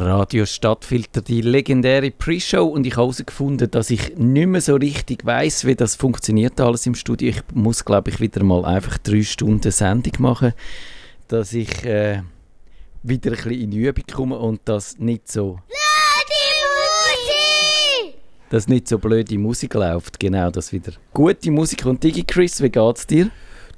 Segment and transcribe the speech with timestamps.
[0.00, 5.26] Radio Stadtfilter, die legendäre Pre-Show und ich habe herausgefunden, dass ich nicht mehr so richtig
[5.26, 7.30] weiß, wie das funktioniert alles im Studio.
[7.30, 10.52] Ich muss, glaube ich, wieder mal einfach drei Stunden Sendung machen,
[11.26, 12.22] dass ich äh,
[13.02, 15.58] wieder ein bisschen in Übung komme und das nicht so...
[18.50, 22.70] Dass nicht so blöde Musik läuft, genau, dass wieder gute Musik und Digi Chris, wie
[22.70, 23.30] geht's dir?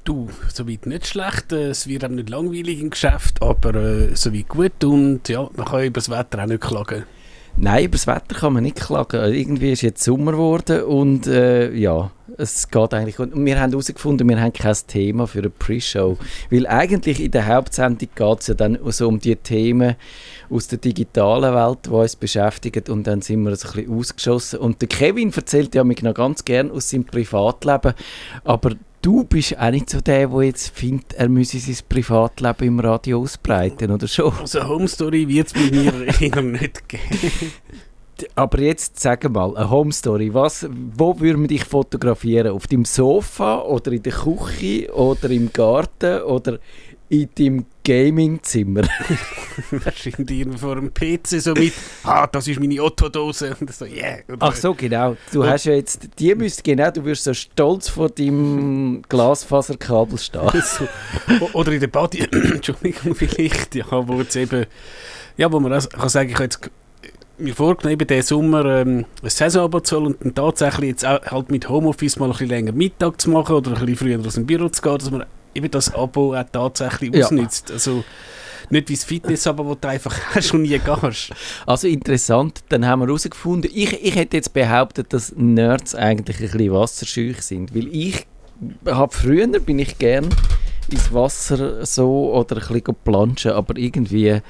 [0.05, 1.53] Du, soweit nicht schlecht.
[1.53, 5.67] Äh, es wird auch nicht langweilig im Geschäft, aber äh, soweit gut und ja, man
[5.67, 7.05] kann über das Wetter auch nicht klagen.
[7.57, 9.35] Nein, über das Wetter kann man nicht klagen.
[9.35, 13.19] Irgendwie ist jetzt Sommer geworden und äh, ja, es geht eigentlich.
[13.19, 16.17] Und wir haben herausgefunden, wir haben kein Thema für eine Pre-Show.
[16.51, 19.97] Weil eigentlich in der Hauptsendung geht es ja dann so um die Themen
[20.49, 22.85] aus der digitalen Welt, die uns beschäftigen.
[22.91, 24.59] Und dann sind wir so ein bisschen ausgeschossen.
[24.61, 27.95] Und der Kevin erzählt ja mich noch ganz gern aus seinem Privatleben.
[28.45, 28.73] Aber
[29.03, 33.21] du bist auch nicht so der, der jetzt findet, er müsse sein Privatleben im Radio
[33.21, 34.33] ausbreiten, oder schon?
[34.39, 37.53] Also Home Story wird es bei mir eher nicht geben.
[38.35, 42.53] Aber jetzt sag mal, eine Home Story, was, wo würden wir dich fotografieren?
[42.53, 46.59] Auf dem Sofa oder in der Küche oder im Garten oder
[47.09, 48.83] in deinem Gamingzimmer.
[49.73, 51.73] Wahrscheinlich vor dem PC so mit,
[52.05, 53.57] ah, das ist meine Otto-Dose.
[53.69, 54.19] So, yeah.
[54.39, 55.17] Ach so, genau.
[55.33, 60.49] Du hast ja jetzt, die müsst, genau, du wirst so stolz vor deinem Glasfaserkabel stehen.
[60.63, 60.87] so.
[61.53, 64.67] Oder in der Body, Entschuldigung, vielleicht, ja, wo jetzt eben,
[65.37, 66.71] ja, wo man das, kann sagen, ich habe jetzt
[67.39, 71.51] mir vorgenommen, diesen Sommer ähm, ein Saisonabo zu holen und dann tatsächlich jetzt auch halt
[71.51, 74.47] mit Homeoffice mal ein bisschen länger Mittag zu machen oder ein bisschen früher aus dem
[74.47, 75.25] Büro zu gehen, dass man
[75.55, 77.25] eben das Abo auch tatsächlich ja.
[77.25, 77.71] ausnutzt.
[77.71, 78.05] Also
[78.71, 81.33] nicht wie das Fitness-Abo, wo du einfach schon nie gehst.
[81.67, 86.51] Also interessant, dann haben wir herausgefunden, ich, ich hätte jetzt behauptet, dass Nerds eigentlich ein
[86.51, 88.27] bisschen wasserscheuch sind, weil ich
[88.87, 90.29] habe früher bin ich gern
[90.91, 94.41] ins Wasser so oder ein bisschen planschen, aber irgendwie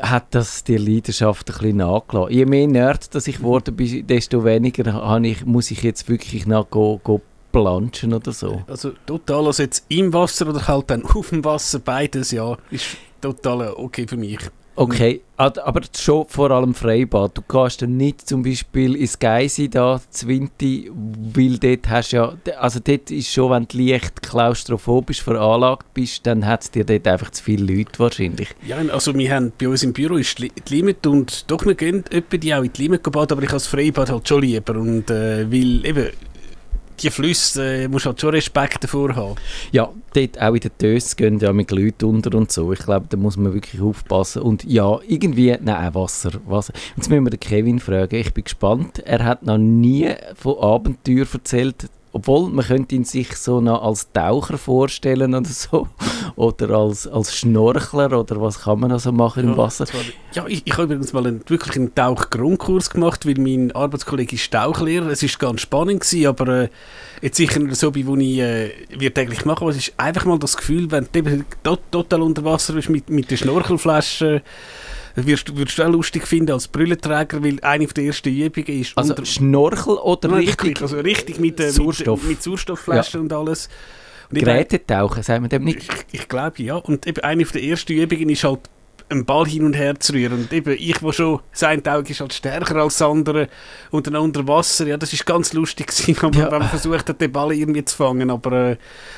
[0.00, 2.32] hat das die Leidenschaft ein bisschen nachgelassen.
[2.32, 7.00] Je mehr Nerd dass ich geworden bin, desto weniger ich, muss ich jetzt wirklich go,
[7.02, 7.20] go
[7.52, 8.62] planschen oder so.
[8.66, 12.96] Also total, also jetzt im Wasser oder halt dann auf dem Wasser, beides, ja, ist
[13.20, 14.40] total okay für mich.
[14.74, 17.36] Okay, aber schon vor allem Freibad.
[17.36, 20.90] Du kannst dann nicht zum Beispiel ins Geisi da, Zwinti,
[21.34, 26.46] weil dort hast ja, also dort ist schon, wenn du leicht klaustrophobisch veranlagt bist, dann
[26.46, 28.48] hat es dir dort einfach zu viele Leute wahrscheinlich.
[28.66, 32.04] Ja, also wir haben, bei uns im Büro ist die Limit und doch, wir gehen
[32.10, 35.10] etwa die auch in die Limit baden, aber ich als Freibad halt schon lieber und
[35.10, 36.08] äh, weil eben
[37.02, 39.36] die Flüsse äh, musst halt schon Respekt davor haben.
[39.72, 42.72] Ja, dort auch in den Tös gehen ja mit Leuten unter und so.
[42.72, 44.42] Ich glaube, da muss man wirklich aufpassen.
[44.42, 46.32] Und ja, irgendwie, nein, Wasser.
[46.46, 46.72] Wasser.
[46.96, 48.16] Jetzt müssen wir den Kevin fragen.
[48.16, 49.00] Ich bin gespannt.
[49.00, 51.88] Er hat noch nie von Abenteuer erzählt.
[52.14, 55.88] Obwohl, man könnte ihn sich so noch als Taucher vorstellen oder so.
[56.36, 59.84] Oder als, als Schnorchler oder was kann man also machen im Wasser.
[60.32, 64.50] Ja, ich, ich habe übrigens mal einen, wirklich einen Tauchgrundkurs gemacht, weil mein Arbeitskollege ist
[64.50, 65.08] Tauchlehrer.
[65.08, 66.68] Es war ganz spannend, gewesen, aber äh,
[67.20, 69.62] jetzt sicher nicht so, wie ich äh, wir täglich machen.
[69.62, 73.30] Aber es ist einfach mal das Gefühl, wenn du total unter Wasser bist mit, mit
[73.30, 74.42] der Schnorchelflasche,
[75.14, 78.96] wirst, würdest du auch lustig finden als Brillenträger, weil eine der ersten Übungen ist...
[78.96, 80.80] Also Schnorchel oder Nein, richtig?
[80.80, 82.20] Also richtig mit, äh, Sauerstoff.
[82.22, 83.22] mit, mit Sauerstoffflaschen ja.
[83.22, 83.68] und alles.
[84.30, 85.82] Gerätetauchen, sagen wir dem nicht?
[85.82, 86.76] Ich, ich glaube ja.
[86.76, 88.60] Und eben eine der ersten Übungen ist halt
[89.12, 90.40] einen Ball hin und her zu rühren.
[90.40, 93.48] Und eben, ich, wo schon, sein Auge ist halt stärker als das andere
[93.90, 96.50] und dann unter Wasser, ja, das ist ganz lustig gewesen, ja.
[96.50, 98.30] wenn man versucht hat, den Ball irgendwie zu fangen.
[98.30, 98.76] Aber äh,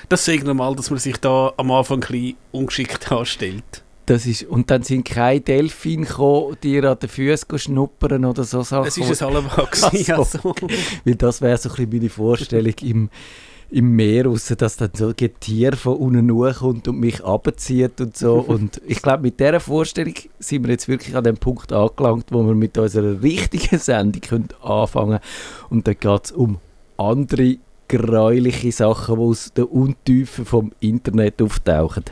[0.08, 3.83] das sehe ich normal, dass man sich da am Anfang ein bisschen ungeschickt anstellt.
[4.06, 8.62] Das ist, und dann sind keine Delfine gekommen, die an den Füßen schnuppern oder so
[8.62, 8.88] Sachen.
[8.88, 9.82] Es ist ein Hallenwachs.
[10.14, 10.54] Also.
[11.04, 13.08] Weil das wäre so ein bisschen meine Vorstellung im,
[13.70, 18.16] im Meer raus, dass dann so ein Tier von unten kommt und mich abzieht und
[18.16, 18.34] so.
[18.46, 22.42] und ich glaube, mit dieser Vorstellung sind wir jetzt wirklich an dem Punkt angelangt, wo
[22.42, 25.20] wir mit unserer richtigen Sendung können anfangen können.
[25.70, 26.58] Und da geht es um
[26.98, 27.56] andere
[27.88, 32.04] gräuliche Sachen, die aus den Untiefen vom Internet auftauchen.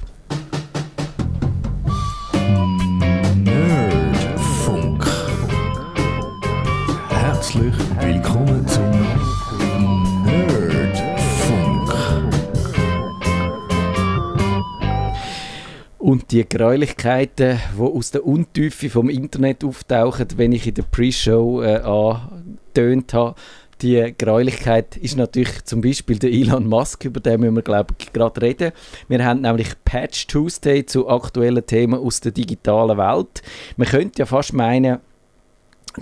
[16.33, 21.77] Die Gräulichkeiten, die aus der Untiefe vom Internet auftauchen, wenn ich in der Pre-Show äh,
[21.77, 23.35] angetönt habe,
[23.83, 28.13] die Gräulichkeit ist natürlich zum Beispiel der Elon Musk, über den müssen wir glaube ich
[28.13, 28.73] gerade reden.
[29.09, 33.43] Wir haben nämlich Patch Tuesday zu aktuellen Themen aus der digitalen Welt.
[33.77, 35.01] Man könnte ja fast meinen,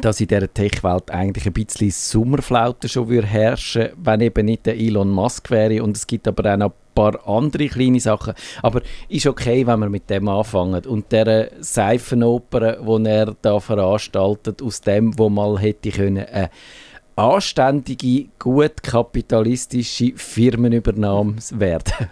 [0.00, 4.76] dass in dieser Tech-Welt eigentlich ein bisschen Sommerflaute schon würde herrschen wenn eben nicht der
[4.76, 5.82] Elon Musk wäre.
[5.82, 8.34] Und es gibt aber auch noch paar andere kleine Sachen.
[8.62, 10.84] Aber ist okay, wenn wir mit dem anfangen.
[10.86, 16.50] Und der Seifenoper, die er da veranstaltet, aus dem, wo mal hätte können, eine
[17.16, 22.08] anständige, gut kapitalistische Firmenübernahme werden.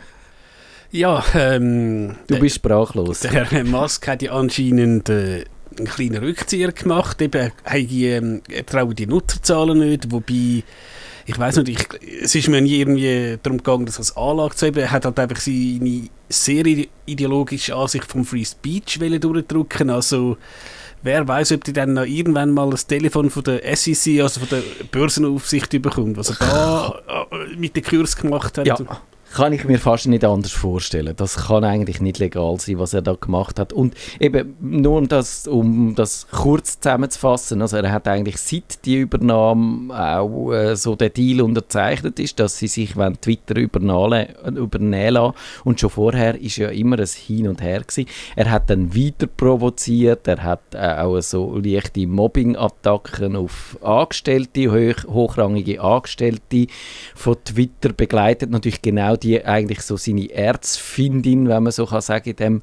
[0.91, 3.21] Ja, ähm, Du bist sprachlos.
[3.21, 5.45] Der Herr Musk hat ja anscheinend äh,
[5.77, 7.21] einen kleinen Rückzieher gemacht.
[7.21, 10.63] Eben, ähm, er traut die Nutzerzahlen nicht, wobei
[11.29, 14.67] ich weiß nicht, ich, es ist mir nie irgendwie darum gegangen, das als Anlage zu
[14.67, 14.79] haben.
[14.79, 16.65] Er hat halt einfach seine sehr
[17.05, 19.91] ideologische Ansicht vom Free Speech durchdrücken.
[19.91, 20.39] Also
[21.03, 24.49] wer weiß, ob die dann noch irgendwann mal das Telefon von der SEC, also von
[24.49, 28.67] der Börsenaufsicht bekommt, was er da äh, mit dem Kurs gemacht hat.
[28.67, 28.79] Ja.
[29.35, 31.15] Kann ich mir fast nicht anders vorstellen.
[31.15, 33.73] Das kann eigentlich nicht legal sein, was er da gemacht hat.
[33.73, 38.97] Und eben nur um das, um das kurz zusammenzufassen, also er hat eigentlich seit die
[38.97, 45.15] Übernahme auch äh, so der Deal unterzeichnet ist, dass sie sich wenn Twitter übernehmen, übernehmen
[45.15, 45.35] lassen.
[45.65, 48.09] Und schon vorher ist ja immer ein Hin und Her gewesen.
[48.35, 55.05] Er hat dann weiter provoziert, er hat äh, auch so leichte Mobbing-Attacken auf Angestellte, hoch,
[55.07, 56.67] hochrangige Angestellte
[57.15, 58.51] von Twitter begleitet.
[58.51, 62.63] Natürlich genau die eigentlich so seine Erzfindin, wenn man so kann sagen, in dem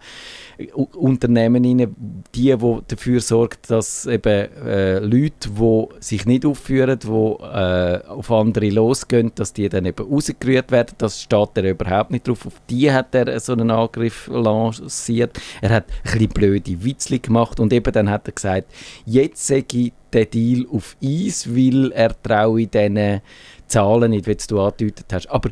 [0.94, 1.96] Unternehmen rein,
[2.34, 8.32] die, die dafür sorgt, dass eben äh, Leute, die sich nicht aufführen, die äh, auf
[8.32, 10.96] andere losgehen, dass die dann eben rausgerührt werden.
[10.98, 12.46] Das steht er überhaupt nicht drauf.
[12.46, 15.40] Auf die hat er so einen Angriff lanciert.
[15.62, 18.72] Er hat ein bisschen blöde Witzli gemacht und eben dann hat er gesagt,
[19.06, 23.22] jetzt sage ich den Deal auf Eis, weil er traue diesen
[23.68, 25.28] Zahlen nicht, wie du angedeutet hast.
[25.28, 25.50] Aber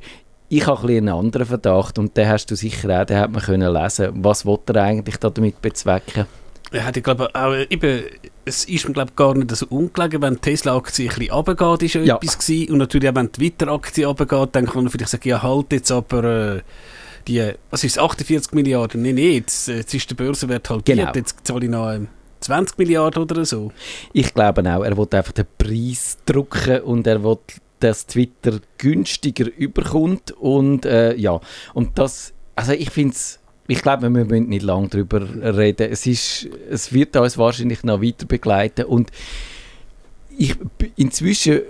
[0.57, 3.41] ich habe ein einen anderen Verdacht und den hast du sicher auch, den hat man
[3.41, 4.11] können lesen.
[4.23, 6.25] Was wollte er eigentlich damit bezwecken?
[6.71, 8.03] Ja, ich glaube auch, eben,
[8.45, 11.93] es ist mir glaube gar nicht so ungelegen, wenn die Tesla-Aktie ein bisschen runtergeht, ist
[11.95, 12.71] ja, etwas gewesen.
[12.71, 15.91] Und natürlich auch, wenn die Twitter-Aktie runtergeht, dann kann man vielleicht sagen, ja halt jetzt
[15.91, 16.61] aber äh,
[17.27, 19.01] die, was ist es, 48 Milliarden?
[19.01, 21.11] Nein, nein, jetzt, jetzt ist der Börsenwert halbiert, genau.
[21.13, 22.07] jetzt zahle ich noch ähm,
[22.41, 23.71] 20 Milliarden oder so.
[24.11, 27.37] Ich glaube auch, er will einfach den Preis drücken und er will
[27.83, 31.39] dass Twitter günstiger überkommt und äh, ja,
[31.73, 35.89] und das, also ich finde es ich glaube, wir müssen nicht lange darüber reden.
[35.89, 38.83] Es, ist, es wird uns wahrscheinlich noch weiter begleiten.
[38.83, 39.09] Und
[40.37, 40.57] ich,
[40.97, 41.61] inzwischen,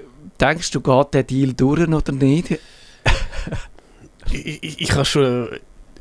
[0.41, 2.49] denkst du, geht der Deal durch oder nicht?
[4.31, 5.49] ich, ich, ich habe schon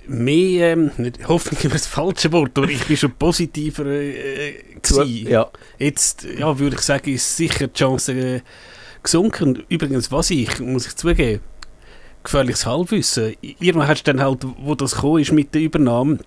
[0.06, 5.28] mehr, ähm, nicht, hoffentlich über das falsche Wort, aber ich bin schon positiver äh, gewesen.
[5.28, 5.50] Ja.
[5.78, 8.40] Jetzt ja, würde ich sagen, ist sicher die Chance äh,
[9.02, 9.62] gesunken.
[9.68, 11.40] Übrigens, was ich, muss ich zugeben,
[12.22, 13.34] gefährliches Halbwissen.
[13.40, 16.18] Irgendwann hast du dann halt, wo das gekommen ist mit der Übernahme,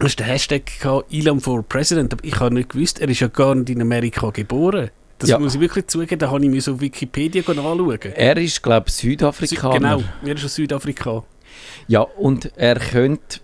[0.00, 3.20] hast du den Hashtag gehabt, Elon for President, aber ich habe nicht gewusst, er ist
[3.20, 4.90] ja gar nicht in Amerika geboren.
[5.18, 5.38] Das ja.
[5.38, 7.98] muss ich wirklich zugeben, da habe ich mir so auf Wikipedia anschauen.
[8.14, 9.72] Er ist, glaube ich, Südafrikaner.
[9.72, 11.24] Sü genau, er ist aus Südafrika.
[11.88, 13.40] Ja, und er könnte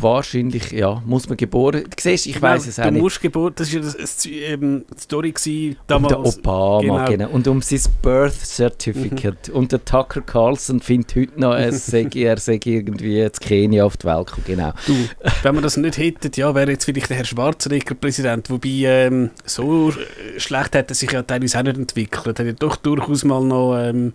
[0.00, 1.84] wahrscheinlich, ja, muss man geboren.
[1.84, 5.00] Du siehst, ich weiß es auch du musst geboren, das war ja das, ähm, die
[5.00, 6.14] Story gewesen, damals.
[6.14, 7.04] Um der Obama, genau.
[7.04, 7.28] genau.
[7.30, 9.48] Und um sein Birth Certificate.
[9.48, 9.54] Mhm.
[9.54, 13.96] Und der Tucker Carlson findet heute noch, er sei, er sei irgendwie in Kenia auf
[13.96, 14.72] die Welt gekommen, genau.
[14.86, 14.94] Du,
[15.42, 19.30] wenn wir das nicht hätten, ja, wäre jetzt vielleicht der Herr Schwarzenegger Präsident, wobei ähm,
[19.44, 19.92] so
[20.36, 22.38] schlecht hat er sich ja teilweise auch nicht entwickelt.
[22.38, 23.76] Er hat ja doch durchaus mal noch...
[23.76, 24.12] Ähm,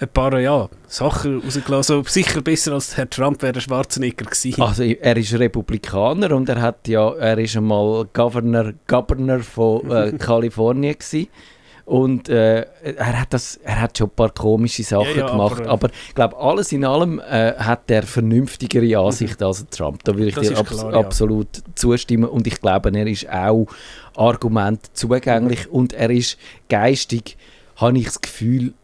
[0.00, 1.96] ein paar ja, Sachen rausgelassen.
[1.96, 4.60] Also sicher besser als Herr Trump wäre der Schwarzenegger gewesen.
[4.60, 10.12] Also er ist Republikaner und er hat ja, er ist einmal Governor, Governor von äh,
[10.18, 11.28] Kalifornien gewesen.
[11.86, 15.60] Und äh, er, hat das, er hat schon ein paar komische Sachen ja, ja, gemacht.
[15.60, 19.46] Aber, aber ich glaube, alles in allem äh, hat er vernünftigere Ansicht mhm.
[19.46, 20.02] als Trump.
[20.02, 21.62] Da würde ich das dir ab klar, absolut ja.
[21.76, 22.28] zustimmen.
[22.28, 23.68] Und ich glaube, er ist auch
[24.16, 27.36] Argument zugänglich und er ist geistig,
[27.76, 28.74] habe ich das Gefühl,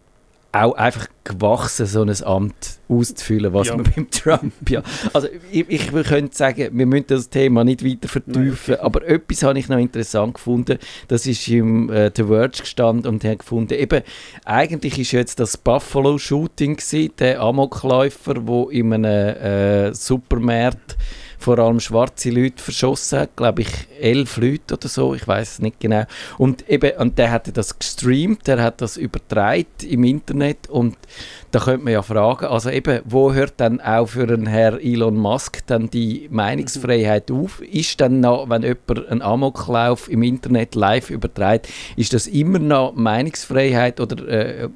[0.52, 3.76] auch einfach gewachsen, so ein Amt auszufüllen, was ja.
[3.76, 4.82] man beim Trump ja.
[5.14, 8.80] Also ich, ich könnte sagen, wir müssen das Thema nicht weiter vertiefen, Nein.
[8.80, 10.78] aber etwas habe ich noch interessant gefunden,
[11.08, 14.02] das ist im äh, The Verge gestanden und haben gefunden, eben,
[14.44, 16.78] eigentlich ist jetzt das Buffalo-Shooting
[17.18, 20.96] der Amokläufer, wo in einem äh, Supermarkt
[21.42, 23.68] vor allem schwarze Leute verschossen hat, glaube ich,
[24.00, 26.04] elf Leute oder so, ich weiß es nicht genau.
[26.38, 30.96] Und eben, und der hat das gestreamt, der hat das übertragen im Internet und
[31.50, 35.16] da könnte man ja fragen, also eben, wo hört dann auch für einen Herr Elon
[35.16, 37.60] Musk dann die Meinungsfreiheit auf?
[37.60, 42.94] Ist dann noch, wenn jemand einen Amoklauf im Internet live überträgt, ist das immer noch
[42.94, 44.68] Meinungsfreiheit oder äh,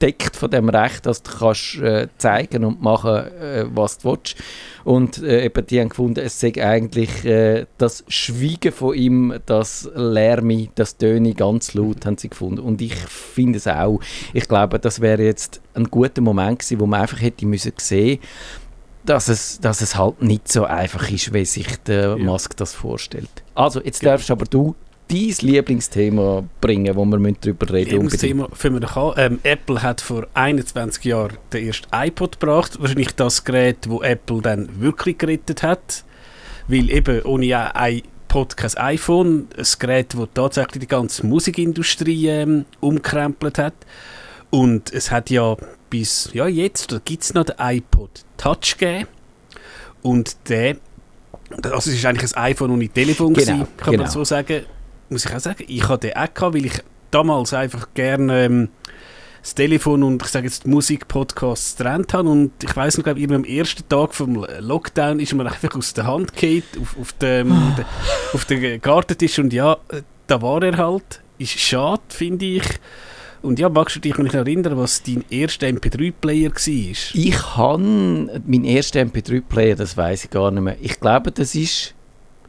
[0.00, 4.36] deckt von dem Recht, dass du kannst äh, zeigen und machen, äh, was du willst.
[4.84, 9.90] Und äh, eben die haben gefunden, es sei eigentlich äh, das Schweigen von ihm, das
[9.94, 12.60] Lärme, das Töne ganz laut, haben sie gefunden.
[12.60, 14.00] Und ich finde es auch.
[14.32, 18.20] Ich glaube, das wäre jetzt ein guter Moment gewesen, wo man einfach hätte müssen sehen
[19.04, 22.16] dass es, dass es halt nicht so einfach ist, wie sich der Ja.
[22.16, 23.30] Musk das vorstellt.
[23.54, 24.74] Also, jetzt darfst aber du
[25.10, 28.20] dein Lieblingsthema bringen, wo wir müssen darüber reden Eben das.
[28.20, 29.14] Thema fangen wir an.
[29.16, 32.80] Ähm, Apple hat vor 21 Jahren den ersten iPod gebracht.
[32.80, 36.04] Wahrscheinlich das Gerät, wo Apple dann wirklich gerettet hat.
[36.68, 39.48] Weil eben ohne iPod kein iPhone.
[39.56, 43.74] Ein Gerät, das tatsächlich die ganze Musikindustrie ähm, umkrempelt hat.
[44.50, 45.56] Und es hat ja
[45.90, 49.08] bis ja, jetzt, gibt es noch den iPod Touch gegeben.
[50.02, 50.76] Und der,
[51.62, 54.04] also es ist eigentlich ein iPhone ohne Telefon, Genau, gewesen, kann genau.
[54.04, 54.62] man so sagen.
[55.10, 58.68] Muss ich auch sagen, ich hatte den auch, gehabt, weil ich damals einfach gerne ähm,
[59.42, 62.28] das Telefon und ich sage jetzt Musikpodcasts getrennt habe.
[62.28, 65.94] Und ich weiß noch, glaube ich, am ersten Tag vom Lockdown ist mir einfach aus
[65.94, 67.84] der Hand gefallen auf, auf, dem, de,
[68.32, 69.38] auf den Gartentisch.
[69.38, 69.78] Und ja,
[70.26, 71.22] da war er halt.
[71.38, 72.64] Ist schade, finde ich.
[73.42, 77.14] Und ja, magst du dich noch erinnern, was dein erster MP3-Player war?
[77.14, 80.76] Ich habe meinen ersten MP3-Player, das weiß ich gar nicht mehr.
[80.80, 81.94] Ich glaube, das ist.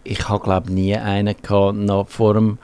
[0.03, 2.58] Ich habe glaube nie einen gehabt, noch vor dem.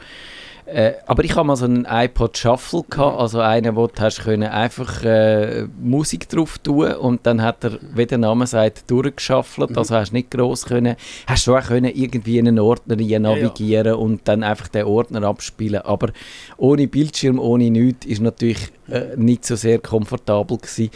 [0.68, 4.20] Äh, aber ich habe mal so einen iPod Shuffle gehabt, also einen, wo du hast
[4.26, 9.78] können einfach äh, Musik drauf tun und dann hat er, wie der Name sagt, durchgeschaffelt.
[9.78, 13.20] Also hast nicht groß können, hast schon auch können irgendwie in einen Ordner rein ja.
[13.20, 15.84] navigieren und dann einfach den Ordner abspielen.
[15.84, 16.10] Aber
[16.58, 20.90] ohne Bildschirm, ohne nichts, ist natürlich äh, nicht so sehr komfortabel gewesen.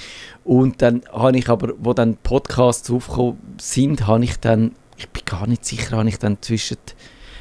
[0.44, 5.24] Und dann habe ich aber, wo dann Podcasts aufgekommen sind, habe ich dann, ich bin
[5.26, 6.78] gar nicht sicher, habe ich dann zwischen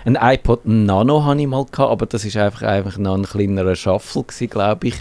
[0.04, 3.76] ein iPod Nano habe ich mal gehabt, aber das ist einfach, einfach noch ein kleinerer
[3.76, 4.94] Shuffle glaube ich.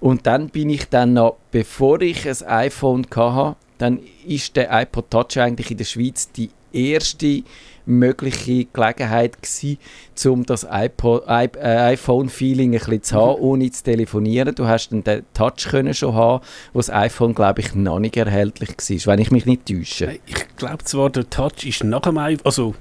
[0.00, 5.10] Und dann bin ich dann noch, bevor ich ein iPhone hatte, dann ist der iPod
[5.10, 7.42] Touch eigentlich in der Schweiz die erste
[7.86, 9.78] mögliche Gelegenheit gewesen,
[10.26, 14.54] um das äh, iPhone-Feeling ein bisschen zu haben, ohne zu telefonieren.
[14.54, 18.16] Du hast dann den Touch können schon haben, wo das iPhone, glaube ich, noch nicht
[18.16, 20.18] erhältlich war, wenn ich mich nicht täusche.
[20.26, 22.74] Ich glaube zwar, der Touch ist nach dem iPhone, also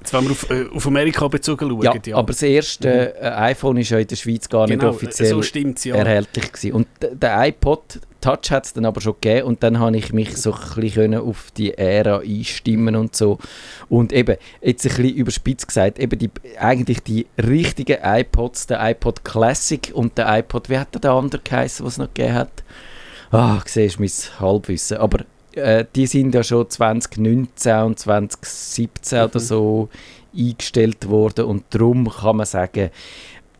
[0.00, 2.16] jetzt wenn wir auf, äh, auf Amerika bezogen schauen, Ja, ja.
[2.16, 5.90] aber das erste äh, iPhone ist ja in der Schweiz gar genau, nicht offiziell so
[5.90, 6.72] erhältlich gewesen.
[6.72, 10.36] Und der iPod Touch hat es dann aber schon gegeben und dann habe ich mich
[10.36, 13.38] so ein bisschen auf die Ära einstimmen und so.
[13.88, 19.24] Und eben, jetzt ein bisschen überspitzt gesagt, eben die, eigentlich die richtigen iPods, der iPod
[19.24, 22.62] Classic und der iPod, wie hat der, der andere geheißen, was es noch gegeben hat?
[23.30, 24.10] Ah, siehst du mein
[24.40, 24.98] Halbwissen.
[24.98, 25.24] Aber
[25.54, 29.44] äh, die sind ja schon 2019 und 2017 oder Mhm.
[29.44, 29.88] so
[30.36, 32.90] eingestellt worden und darum kann man sagen,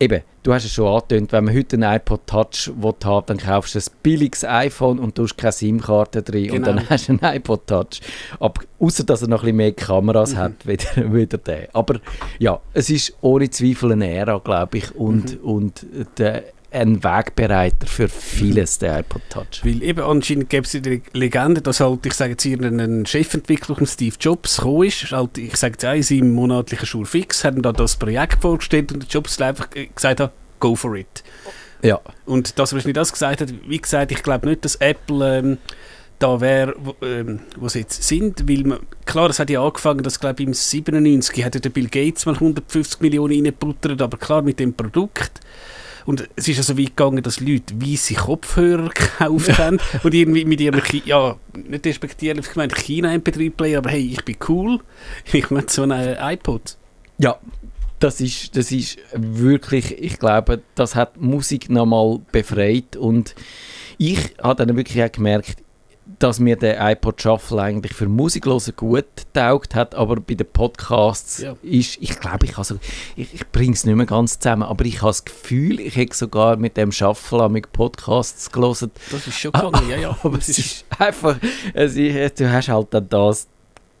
[0.01, 3.37] eben, du hast es schon angetönt, wenn man heute einen iPod Touch will haben dann
[3.37, 6.65] kaufst du ein billiges iPhone und tust keine SIM-Karte drin und Genau.
[6.77, 8.01] dann hast du einen iPod Touch.
[8.39, 10.37] Aber außer dass er noch ein bisschen mehr Kameras Mhm.
[10.37, 11.69] hat, wieder, wieder der.
[11.73, 11.99] Aber
[12.39, 15.47] ja, es ist ohne Zweifel eine Ära, glaube ich, und, Mhm.
[15.49, 15.85] und
[16.17, 19.63] der, ein Wegbereiter für vieles, der iPod Touch.
[19.63, 23.75] Weil eben anscheinend gäbe es die Legende, dass halt, ich sage jetzt hier, ein Chefentwickler
[23.75, 25.11] von Steve Jobs gekommen ist.
[25.11, 28.93] halt, ich sage jetzt auch, in seinem monatlichen Schulfix hat ihm da das Projekt vorgestellt
[28.93, 31.23] und der Jobs einfach gesagt hat, go for it.
[31.83, 31.99] Ja.
[32.25, 35.57] Und das, was nicht das gesagt hat, wie gesagt, ich glaube nicht, dass Apple ähm,
[36.19, 40.03] da wäre, wo, ähm, wo sie jetzt sind, weil man, klar, es hat ja angefangen,
[40.03, 44.17] dass glaube ich im 97 hat ja der Bill Gates mal 150 Millionen reingebuttert, aber
[44.17, 45.41] klar mit dem Produkt
[46.05, 50.45] und es ist ja so weit gegangen, dass Leute weisse Kopfhörer gekauft haben und irgendwie
[50.45, 54.79] mit ihrem, ja, nicht respektierlich gemeint, China-MP3-Player, aber hey, ich bin cool,
[55.31, 56.77] ich möchte so einen iPod.
[57.17, 57.37] Ja,
[58.01, 62.95] das ist, das ist wirklich, ich glaube, das hat Musik nochmal befreit.
[62.95, 63.35] Und
[63.97, 65.57] ich habe dann wirklich auch gemerkt,
[66.19, 71.39] dass mir der iPod Shuffle eigentlich für Musiklosen gut taugt hat, aber bei den Podcasts
[71.39, 71.55] Ja.
[71.61, 72.77] ist, ich glaube, ich, also,
[73.15, 76.15] ich, ich bringe es nicht mehr ganz zusammen, aber ich habe das Gefühl, ich hätte
[76.15, 80.17] sogar mit dem Shuffle mit Podcasts gelesen, Das ist schon gegangen, ja, ja.
[80.23, 81.37] aber es ist einfach,
[81.73, 83.47] es ist, du hast halt dann das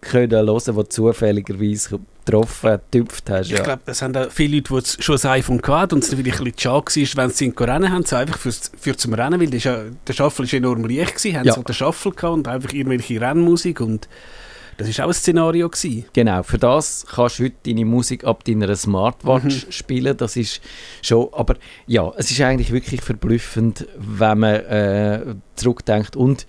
[0.01, 3.47] können hören, was zufälligerweise getroffen, getüpft hast.
[3.47, 3.63] Ich Ja.
[3.63, 6.43] glaube, das haben auch viele Leute, die schon ein iPhone hatten und es natürlich ein
[6.45, 6.85] bisschen schade
[7.17, 10.13] war, wenn sie ihn rennen haben, so einfach fürs, für zum Rennen, weil ja, der
[10.13, 11.55] Shuffle war enorm leicht, gewesen, haben Ja.
[11.55, 14.07] halt den Shuffle gehabt und einfach irgendwelche Rennmusik und
[14.77, 15.69] das war auch ein Szenario.
[15.69, 16.05] Gewesen.
[16.13, 20.17] Genau, für das kannst du heute deine Musik ab deiner Smartwatch spielen.
[20.17, 20.59] Das ist
[21.03, 26.15] schon, aber ja, es ist eigentlich wirklich verblüffend, wenn man äh, zurückdenkt.
[26.15, 26.47] Und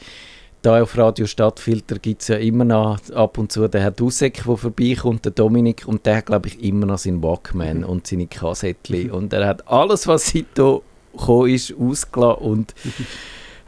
[0.62, 4.42] da auf Radio Stadtfilter gibt es ja immer noch ab und zu den Herr Dusek,
[4.46, 8.26] der vorbeikommt, der Dominik, und der hat, glaube ich, immer noch seinen Walkman und seine
[8.28, 9.10] Kassettchen.
[9.10, 10.80] Und er hat alles, was seitdem
[11.12, 12.74] gekommen ist, ausgelassen und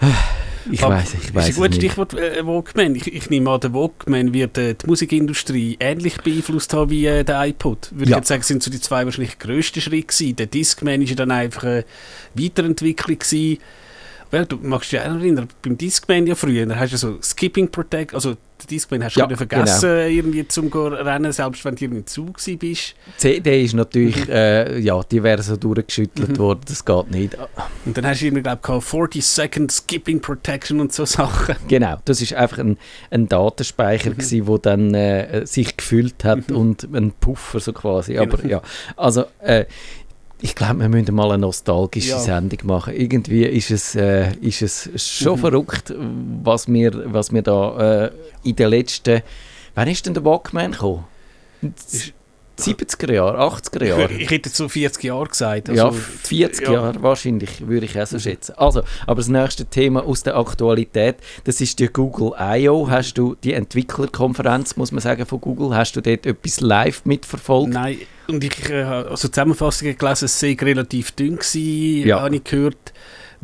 [0.70, 1.76] ich weiß, ich Das weiß ist ein gutes.
[1.76, 2.94] Stichwort, äh, Walkman.
[2.94, 7.22] Ich, ich nehme an, der Walkman wird äh, die Musikindustrie ähnlich beeinflusst haben wie äh,
[7.24, 7.90] der iPod.
[7.92, 8.16] Würde Ja.
[8.16, 10.36] ich jetzt sagen, sind so die zwei wahrscheinlich grössten Schritte gewesen.
[10.36, 11.84] Der Discman ist ja dann einfach eine
[12.34, 13.58] Weiterentwicklung gewesen.
[14.34, 17.68] Well, du magst dich auch erinnern, beim Discman ja früher, da hast du so Skipping
[17.70, 22.04] Protect, also den Discman hast du Ja, vergessen, irgendwie zum rennen, selbst wenn du im
[22.04, 22.94] Zug gewesen bist.
[23.16, 26.38] CD ist natürlich, äh, ja, die wäre so durchgeschüttelt Mhm.
[26.38, 27.36] worden, das geht nicht.
[27.84, 31.54] Und dann hast du irgendwie, glaube ich, 40 Second Skipping Protection und so Sachen.
[31.68, 32.76] Genau, das ist einfach ein,
[33.12, 34.18] ein Datenspeicher, Mhm.
[34.18, 36.56] gsi, wo dann äh, sich gefüllt hat Mhm.
[36.56, 38.18] und ein Puffer so quasi.
[38.18, 38.48] Aber Genau.
[38.48, 38.62] ja,
[38.96, 39.66] also äh,
[40.40, 42.18] ich glaube, wir müssen mal eine nostalgische Ja.
[42.18, 42.94] Sendung machen.
[42.94, 45.40] Irgendwie ist es, äh, ist es schon Mhm.
[45.40, 45.94] verrückt,
[46.42, 48.10] was wir, was wir da äh,
[48.42, 49.22] in den letzten...
[49.74, 51.04] Wann ist denn der Walkman gekommen?
[52.58, 54.12] 70er Jahre, 80er Jahre?
[54.12, 55.68] Ich hätte so 40 Jahre gesagt.
[55.68, 56.72] ja, also- 40 ja.
[56.74, 58.54] Jahre wahrscheinlich, würde ich auch so schätzen.
[58.56, 62.88] Also, aber das nächste Thema aus der Aktualität, das ist die Google I.O.
[62.88, 67.72] Hast du die Entwicklerkonferenz, muss man sagen, von Google, hast du dort etwas live mitverfolgt?
[67.72, 72.20] Nein, und ich äh, habe also Zusammenfassungen gelesen, es sei relativ dünn gewesen, Ja.
[72.22, 72.92] habe ich gehört.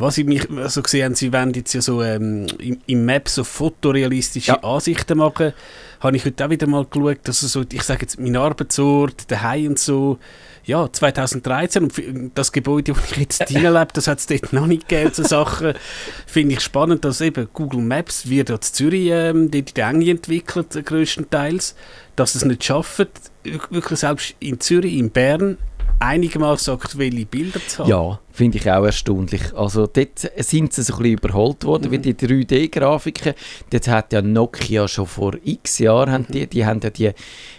[0.01, 3.29] Was ich mich also gesehen habe, sie wollen jetzt ja so ähm, im, im Map
[3.29, 4.63] so fotorealistische Ja.
[4.63, 5.53] Ansichten machen.
[6.01, 9.69] Habe ich heute auch wieder mal geschaut, dass so, ich sage jetzt, mein Arbeitsort, daheim
[9.69, 10.19] und so,
[10.65, 14.89] ja, 2013 und das Gebäude, wo ich jetzt hineinlebe, das hat es dort noch nicht
[14.89, 15.75] gegeben, so Sachen.
[16.27, 20.11] Finde ich spannend, dass eben Google Maps wird ja in Zürich, ähm, dort in Enge
[20.11, 21.75] entwickelt, äh, grösstenteils,
[22.17, 23.09] dass es nicht schafft,
[23.43, 25.59] wirklich selbst in Zürich, in Bern,
[25.99, 27.91] einigermaßen aktuelle Bilder zu haben.
[27.91, 29.55] Ja, finde ich auch erstaunlich.
[29.55, 31.91] Also dort sind sie so ein bisschen überholt worden, Mhm.
[31.93, 33.35] wie die 3D-Grafiken.
[33.69, 37.11] Dort hat ja Nokia schon vor x Jahren, haben die, die haben ja die,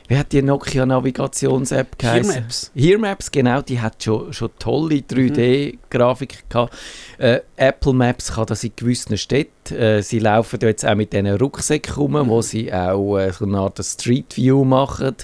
[0.07, 2.33] wie hat die Nokia-Navigations-App geheißen?
[2.33, 2.71] Maps.
[2.75, 5.03] Hearmaps, genau, die hat schon, schon tolle Mhm.
[5.07, 6.73] 3D-Grafik gehabt.
[7.19, 9.75] Äh, Apple Maps kann das in gewissen Städten.
[9.75, 12.27] Äh, sie laufen da jetzt auch mit diesen Rucksäcken rum, Mhm.
[12.29, 15.15] wo sie auch äh, so eine Art Street View machen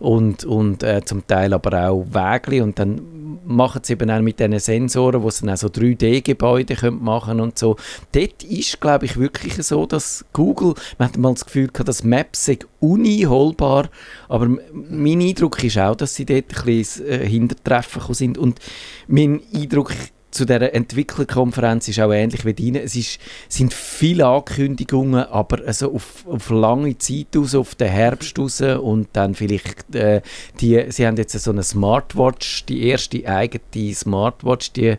[0.00, 3.00] und, und äh, zum Teil aber auch Wege und dann
[3.48, 7.40] machen sie eben auch mit diesen Sensoren, wo sie dann auch so 3D-Gebäude können machen
[7.40, 7.76] und so.
[8.12, 12.04] Dort ist, glaube ich, wirklich so, dass Google, man hat mal das Gefühl gehabt, dass
[12.04, 13.88] Maps sei uneinholbar,
[14.28, 18.60] aber mein Eindruck ist auch, dass sie dort ein bisschen äh, Hintertreffen sind und
[19.06, 19.92] mein Eindruck
[20.30, 22.82] zu dieser Entwicklerkonferenz ist auch ähnlich wie deine.
[22.82, 28.38] Es ist, sind viele Ankündigungen, aber also auf, auf lange Zeit aus, auf den Herbst
[28.38, 30.20] raus und dann vielleicht äh,
[30.60, 34.98] die, sie haben jetzt so eine Smartwatch, die erste eigene Smartwatch, die äh,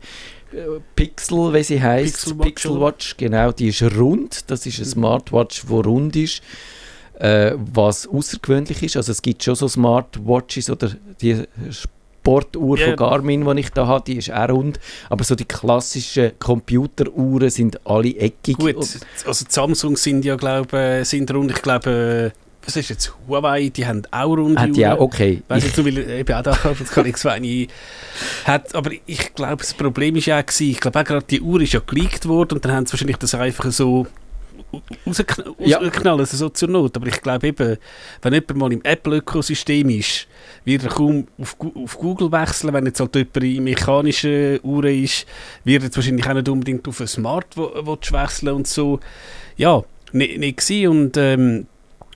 [0.95, 4.49] Pixel, wie sie heißt, Pixelwatch, Pixelwatch, genau, die ist rund.
[4.49, 6.41] Das ist eine Smartwatch, die rund ist,
[7.19, 8.97] äh, was außergewöhnlich ist.
[8.97, 11.43] Also es gibt schon so Smartwatches oder die
[12.21, 12.87] Sportuhr Ja.
[12.87, 14.79] von Garmin, die ich da habe, die ist auch rund.
[15.09, 18.57] Aber so die klassischen Computeruhren sind alle eckig.
[18.57, 18.75] Gut,
[19.25, 23.69] also die Samsung sind ja, glaube sind rund, ich glaube, äh, was ist jetzt, Huawei,
[23.69, 25.41] die haben auch runde Hat die auch, okay.
[25.47, 27.67] Weißt du, Ich, zum Beispiel, eben auch da, das kann ich zwei
[28.45, 31.41] hat, aber ich glaube, das Problem ist ja auch gewesen, ich glaube auch gerade die
[31.41, 34.05] Uhr ist ja geleakt worden und dann haben sie wahrscheinlich das einfach so
[35.07, 35.79] rausgeknallt, Ja.
[35.79, 36.95] also so zur Not.
[36.95, 37.77] Aber ich glaube eben,
[38.21, 40.27] wenn jemand mal im Apple-Ökosystem ist,
[40.69, 42.73] wird er kaum auf, auf Google wechseln.
[42.73, 45.25] Wenn jetzt halt jemand in mechanischen Uhren ist,
[45.63, 48.99] wird er jetzt wahrscheinlich auch nicht unbedingt auf eine Smartwatch wechseln und so.
[49.57, 50.87] Ja, nicht, nicht gewesen.
[50.87, 51.67] und ähm,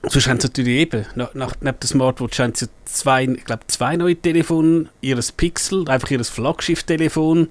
[0.06, 3.62] Sonst haben sie natürlich eben, nach, nach, neben der Smartwatch haben sie zwei, ich glaube,
[3.68, 7.48] zwei neue Telefone, ihres Pixel, einfach ihr Flaggschiff-Telefon.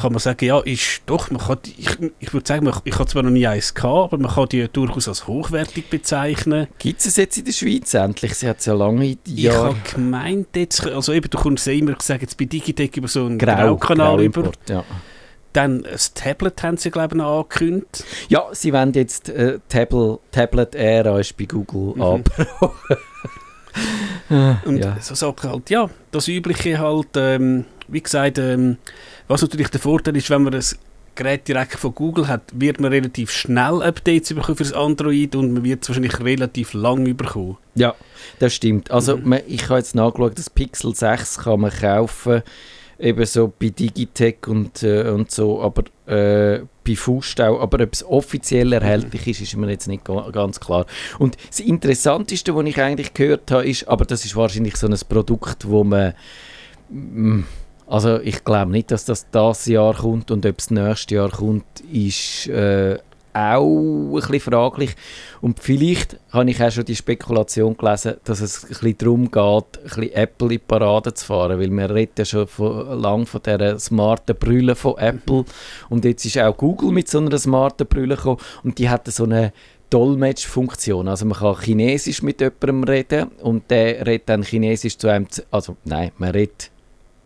[0.00, 3.06] Kann man sagen, ja, ist doch, man kann, ich, ich würde sagen, man, ich habe
[3.06, 6.68] zwar noch nie eins gehabt, aber man kann die durchaus als hochwertig bezeichnen.
[6.78, 8.34] Gibt es jetzt in der Schweiz endlich?
[8.34, 11.72] Sie hat es ja lange Ich Jahre habe gemeint, jetzt, also eben, du kommst ja
[11.72, 14.52] immer, ich sage jetzt bei Digitec über so einen grau, Graukanal grau über.
[14.68, 14.84] Ja.
[15.54, 18.04] Dann ein Tablet haben sie, glaube ich, noch angekündigt.
[18.28, 22.02] ja, sie wollen jetzt äh, Tablet, Tablet-Ära ist bei Google Mhm.
[22.02, 22.96] abgebrochen.
[24.30, 24.96] Ah, Und ja.
[25.00, 28.76] so Sachen halt, ja, das Übliche halt, ähm, wie gesagt, ähm,
[29.28, 30.64] was natürlich der Vorteil ist, wenn man ein
[31.14, 35.52] Gerät direkt von Google hat, wird man relativ schnell Updates bekommen für das Android und
[35.52, 37.56] man wird es wahrscheinlich relativ lang bekommen.
[37.74, 37.94] Ja,
[38.38, 38.90] das stimmt.
[38.92, 39.28] Also Mhm.
[39.28, 42.42] man, ich habe jetzt nachgeschaut, das Pixel 6 kann man kaufen,
[43.00, 47.60] eben so bei Digitec und, äh, und so, aber äh, bei Fußstau.
[47.60, 50.86] Aber ob es offiziell erhältlich ist, ist mir jetzt nicht ga ganz klar.
[51.18, 54.96] Und das Interessanteste, was ich eigentlich gehört habe, ist, aber das ist wahrscheinlich so ein
[55.08, 56.14] Produkt, wo man
[56.90, 57.40] mm,
[57.88, 61.64] also ich glaube nicht, dass das das Jahr kommt und ob es nächstes Jahr kommt,
[61.90, 62.98] ist äh,
[63.32, 64.94] auch ein bisschen fraglich.
[65.40, 69.78] Und vielleicht habe ich auch schon die Spekulation gelesen, dass es ein bisschen darum geht,
[69.78, 73.26] ein bisschen Apple in die Parade zu fahren, weil wir reden ja schon von, lang
[73.26, 75.44] von dieser smarten Brille von Apple
[75.88, 79.24] und jetzt ist auch Google mit so einer smarten Brille gekommen und die hat so
[79.24, 79.52] eine
[79.90, 81.08] Dolmetschfunktion.
[81.08, 85.76] Also man kann Chinesisch mit jemandem reden und der redet dann Chinesisch zu einem, also
[85.84, 86.70] nein, man redet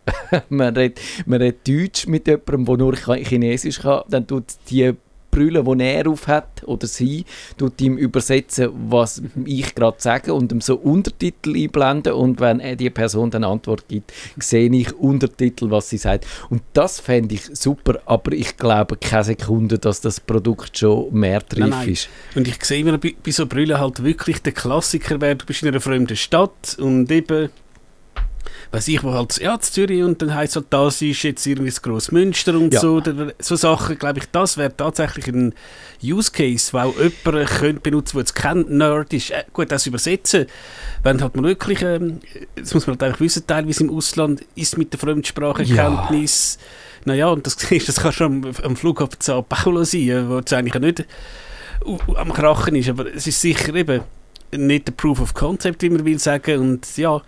[0.49, 4.93] man, redet, man redet Deutsch mit jemandem, der nur Chinesisch kann, dann tut die
[5.33, 7.25] Brille, die er auf hat, oder sie,
[7.57, 12.89] tut ihm übersetzen, was ich gerade sage und ihm so Untertitel einblenden und wenn die
[12.91, 16.27] Person dann Antwort gibt, sehe ich Untertitel, was sie sagt.
[16.51, 21.41] Und das fände ich super, aber ich glaube keine Sekunde, dass das Produkt schon mehr
[21.51, 22.09] reif ist.
[22.35, 25.63] Und ich sehe immer bei, bei so Brüllen halt wirklich der Klassiker, wer du bist
[25.63, 27.49] in einer fremden Stadt und eben
[28.71, 31.81] weiß ich, wo halt, ja, Zürich und dann heisst halt, das ist jetzt irgendwie das
[31.81, 32.79] grosse Münster und ja.
[32.79, 33.01] so,
[33.39, 35.53] so Sachen, glaube ich, das wäre tatsächlich ein
[36.03, 40.47] Use Case, weil jemand könnte benutzen, der jetzt kein Nerd ist, äh, gut, das übersetzen,
[41.03, 42.19] wenn halt man wirklich, ähm,
[42.55, 47.13] das muss man halt einfach wissen, teilweise im Ausland ist mit der Fremdsprachenkenntnis, ja.
[47.13, 50.81] naja, und das, das kann schon am, am Flughafen Sao Paulo sein, wo es eigentlich
[50.81, 51.05] nicht
[52.15, 54.01] am Krachen ist, aber es ist sicher eben
[54.51, 57.21] nicht der Proof of Concept, wie man will sagen, und ja,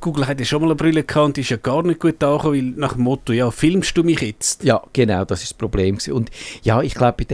[0.00, 2.22] Google hat ja schon mal eine Brille gehabt und die ist ja gar nicht gut
[2.22, 4.64] angekommen, weil nach dem Motto, ja, filmst du mich jetzt?
[4.64, 5.98] Ja, genau, das ist das Problem.
[6.10, 6.30] Und
[6.62, 7.24] ja, ich glaube,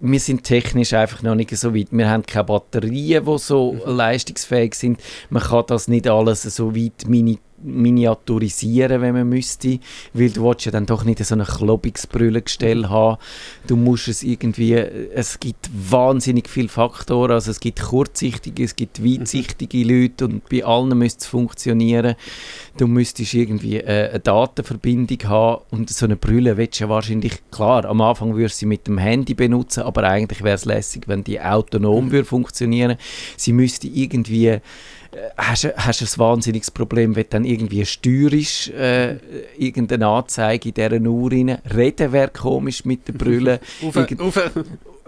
[0.00, 1.88] wir sind technisch einfach noch nicht so weit.
[1.90, 3.80] Wir haben keine Batterien, die so mhm.
[3.96, 5.00] leistungsfähig sind.
[5.30, 9.78] Man kann das nicht alles so weit mini miniaturisieren, wenn man müsste,
[10.12, 13.18] weil du willst ja dann doch nicht so ein klobiges Brillengestell haben.
[13.66, 19.04] Du musst es irgendwie, es gibt wahnsinnig viele Faktoren, also es gibt kurzsichtige, es gibt
[19.04, 22.14] weitsichtige Leute und bei allen müsste es funktionieren.
[22.76, 27.40] Du müsstest irgendwie äh, eine Datenverbindung haben und so eine Brille willst du ja wahrscheinlich,
[27.50, 31.04] klar, am Anfang würdest du sie mit dem Handy benutzen, aber eigentlich wäre es lässig,
[31.06, 32.12] wenn die autonom mhm.
[32.12, 32.96] würde funktionieren.
[33.36, 34.60] Sie müsste irgendwie
[35.36, 39.16] hast, hast ein wahnsinniges Problem, wenn du dann irgendwie steuerisch äh,
[39.56, 41.58] irgendeine Anzeige in dieser Uhr rein.
[41.74, 43.60] Reden wäre komisch mit der Brille.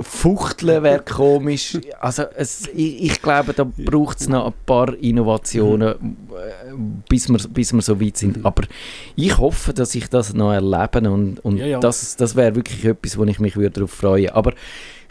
[0.00, 1.78] Fuchteln wäre komisch.
[2.00, 6.74] Also es, ich, ich, glaube, da braucht es noch ein paar Innovationen, äh,
[7.08, 8.44] bis, wir, bis wir so weit sind.
[8.44, 8.64] Aber
[9.14, 11.80] ich hoffe, dass ich das noch erlebe und, und ja, ja.
[11.80, 14.34] das, das wäre wirklich etwas, wo ich mich darauf freuen würde.
[14.34, 14.52] Aber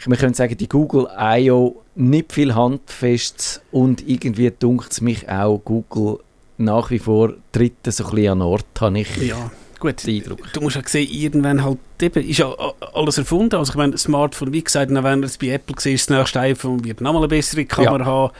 [0.06, 1.82] wir können sagen, die Google I.O.
[1.94, 6.18] nicht viel handfest und irgendwie dunkt es mich auch, Google
[6.58, 10.06] nach wie vor dritte so ein bisschen an Ort, habe ich ja, gut.
[10.06, 10.52] den Eindruck.
[10.52, 12.54] Du musst ja sehen, irgendwann halt eben, ist ja
[12.94, 13.56] alles erfunden.
[13.56, 17.00] Also ich meine, Smartphone, wie gesagt, wenn es bei Apple siehst, das nächste iPhone wird
[17.00, 18.04] nochmal eine bessere Kamera ja.
[18.04, 18.32] haben.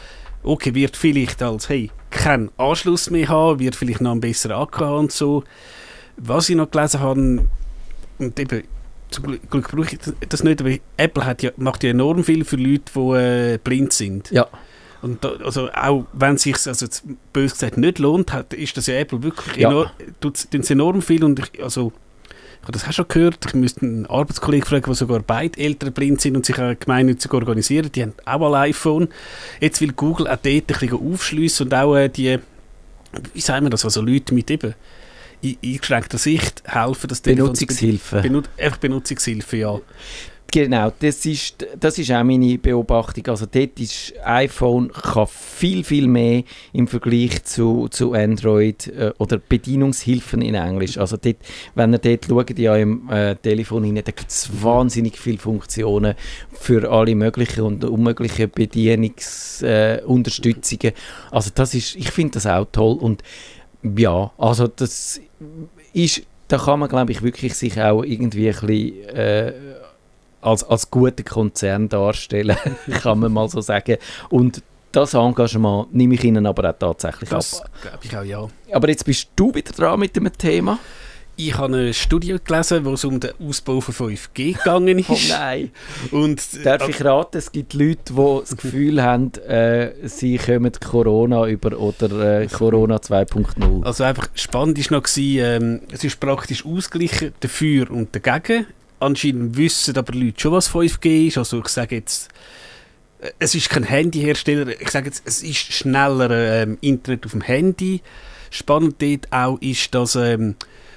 [0.43, 4.85] Okay, wird vielleicht als, hey, keinen Anschluss mehr haben, wird vielleicht noch einen besseren Akku
[4.85, 5.43] haben und so.
[6.17, 7.49] Was ich noch gelesen habe,
[8.19, 8.63] und eben,
[9.15, 9.99] zum Glück, brauche ich
[10.29, 13.93] das nicht, aber Apple hat ja, macht ja enorm viel für Leute, die äh, blind
[13.93, 14.31] sind.
[14.31, 14.47] Ja.
[15.03, 16.87] Und da, also auch wenn es sich also
[17.33, 19.69] bös gesagt nicht lohnt, hat, ist das ja Apple wirklich ja.
[19.69, 21.93] enorm, tut, enorm viel und ich, also
[22.65, 25.93] ich habe das auch schon gehört, ich müsste einen Arbeitskollegen fragen, der sogar beide Eltern
[25.93, 29.09] blind sind und sich auch gemeinnützig organisieren, die haben auch ein iPhone.
[29.61, 32.39] Jetzt will Google auch dort ein bisschen aufschliessen und auch äh, die,
[33.35, 34.75] wie sagen wir das, also Leute mit eben
[35.63, 38.23] eingeschränkter Sicht helfen, dass Benutzungshilfe.
[38.23, 39.81] Benut einfach Benutzungshilfe, ja.
[40.55, 43.27] Genau, das ist, das ist auch meine Beobachtung.
[43.27, 49.39] Also dort ist iPhone kann viel, viel mehr im Vergleich zu, zu Android äh, oder
[49.39, 50.97] Bedienungshilfen in Englisch.
[50.97, 51.39] Also dort,
[51.75, 56.15] wenn ihr dort schaut, ja im äh, Telefon rein, da gibt es wahnsinnig viele Funktionen
[56.53, 60.93] für alle möglichen und unmöglichen Bedienungsunterstützungen.
[60.93, 60.95] Äh,
[61.33, 63.25] also das ist, ich finde das auch toll und
[63.97, 65.21] ja, also das
[65.93, 69.53] ist, da kann man glaube ich wirklich sich auch irgendwie ein bisschen äh,
[70.41, 72.57] als, als guter Konzern darstellen,
[73.03, 73.97] kann man mal so sagen.
[74.31, 77.71] Und das Engagement nehme ich Ihnen aber auch tatsächlich das ab.
[77.83, 78.77] glaube ich auch, ja.
[78.77, 80.79] Aber jetzt bist du wieder dran mit dem Thema.
[81.37, 85.11] Ich habe eine Studie gelesen, wo es um den Ausbau von 5G gegangen ist.
[85.11, 85.73] Oh nein.
[86.13, 91.49] Und, Darf ich raten, es gibt Leute, die das Gefühl haben, äh, sie kommen Corona
[91.49, 93.85] über oder äh, Corona 2.0.
[93.85, 98.67] Also einfach spannend war noch, ähm, es ist praktisch ausgeglichen dafür und dagegen.
[99.01, 101.39] Anscheinend wissen aber Leute schon, was 5G ist.
[101.39, 102.29] Also ich sage jetzt,
[103.21, 107.41] äh, es ist kein Handyhersteller, ich sage jetzt, es ist schneller ähm, Internet auf dem
[107.41, 108.03] Handy.
[108.51, 110.15] Spannend dort auch ist, dass...
[110.15, 110.55] Ähm,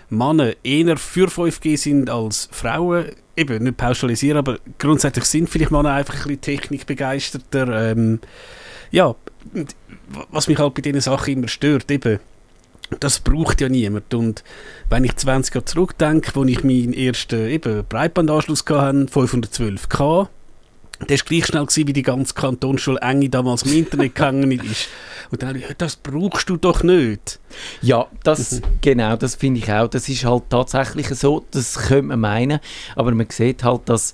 [0.10, 3.08] Männer eher für 5G sind als Frauen.
[3.36, 7.92] Eben, nicht pauschalisieren, aber grundsätzlich sind vielleicht Männer einfach ein bisschen technikbegeisterter.
[7.92, 8.20] Ähm,
[8.92, 9.16] ja,
[10.32, 12.20] was mich halt bei diesen Sachen immer stört, eben,
[13.00, 14.14] das braucht ja niemand.
[14.14, 14.44] Und
[14.90, 20.28] wenn ich 20 Jahre zurückdenke, wo ich meinen ersten eben, Breitbandanschluss hatte, 512K,
[21.00, 24.88] der war gleich schnell gewesen, wie die ganze Kantonsschule Enge damals im Internet gegangen ist.
[25.30, 27.40] Und dann ich, das brauchst du doch nicht.
[27.82, 29.88] Ja, das, genau, das finde ich auch.
[29.88, 32.60] Das ist halt tatsächlich so, das könnte man meinen,
[32.96, 34.14] aber man sieht halt, dass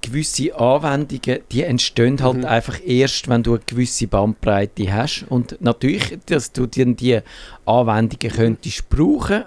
[0.00, 5.26] gewisse Anwendungen, die entstehen halt einfach erst, wenn du eine gewisse Bandbreite hast.
[5.28, 7.20] Und natürlich, dass du die, die
[7.64, 9.44] Anwendungen könntest brauchen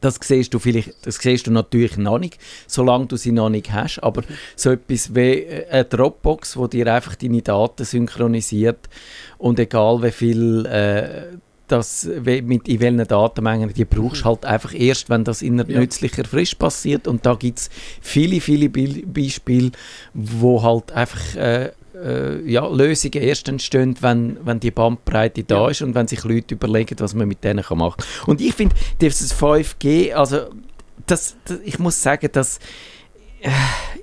[0.00, 3.72] das siehst du vielleicht, das siehst du natürlich noch nicht, solange du sie noch nicht
[3.72, 3.98] hast.
[4.02, 4.22] Aber
[4.56, 8.88] so etwas wie äh, eine Dropbox, wo dir einfach deine Daten synchronisiert
[9.38, 11.36] und egal wie viel äh,
[11.68, 15.70] das, wie, mit in welchen Datenmengen die brauchst, halt einfach erst, wenn das in einer
[15.70, 15.78] Ja.
[15.78, 17.06] nützlicher Frist passiert.
[17.06, 19.70] Und da gibt es viele, viele Bil- Beispiele,
[20.12, 21.70] wo halt einfach äh,
[22.04, 25.68] äh, ja, Lösungen erst entstehen, wenn, wenn die Bandbreite da Ja.
[25.70, 28.28] ist und wenn sich Leute überlegen, was man mit denen kann machen kann.
[28.28, 30.46] Und ich finde, dieses 5G, also
[31.06, 32.58] das, das, ich muss sagen, dass
[33.40, 33.50] äh,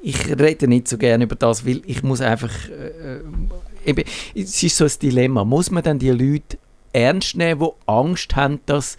[0.02, 3.20] ich rede nicht so gerne über das, weil ich muss einfach äh,
[3.90, 4.04] eben,
[4.36, 5.44] es ist so ein Dilemma.
[5.46, 6.58] Muss man dann die Leute
[6.94, 8.98] ernst nehmen, die Angst haben, dass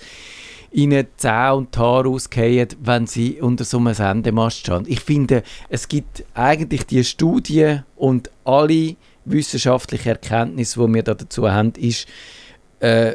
[0.71, 4.85] ihnen die Zähne und die Haare ausgehen, wenn sie unter so einem Sendemast stehen.
[4.87, 11.51] Ich finde, es gibt eigentlich die Studien und alle wissenschaftlichen Erkenntnisse, die wir da dazu
[11.51, 12.07] haben, ist
[12.81, 13.15] äh,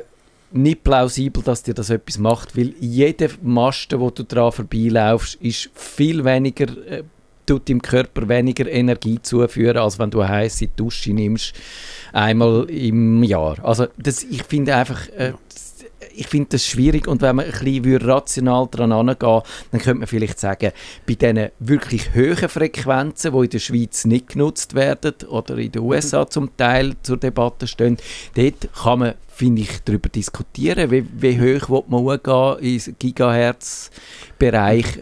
[0.51, 5.69] nicht plausibel, dass dir das etwas macht, weil jeder Masten, wo du dran vorbeilaufst, ist
[5.73, 7.03] viel weniger, äh,
[7.45, 11.53] tut deinem Körper weniger Energie zuführen, als wenn du eine heisse Dusche nimmst,
[12.13, 13.57] einmal im Jahr.
[13.63, 15.33] Also das, ich finde einfach, äh,
[16.15, 20.07] ich finde das schwierig und wenn man ein bisschen rational daran angehen dann könnte man
[20.07, 20.71] vielleicht sagen,
[21.07, 25.81] bei diesen wirklich hohen Frequenzen, die in der Schweiz nicht genutzt werden oder in den
[25.81, 27.97] USA zum Teil zur Debatte stehen,
[28.35, 34.99] dort kann man, finde ich, darüber diskutieren, wie, wie hoch will man hochgehen im Gigahertz-Bereich.